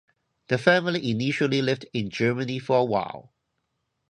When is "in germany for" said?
1.93-2.79